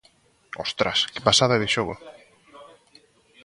Hostras! 0.61 0.99
Que 1.13 1.21
pasada 1.27 1.55
de 1.61 1.67
xogo! 1.75 1.95